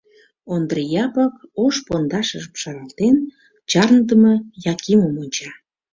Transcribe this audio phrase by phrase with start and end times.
[0.53, 3.15] Ондри Япык, ош пондашыжым шаралтен,
[3.69, 4.33] чарныдыме
[4.73, 5.49] Якимым онча.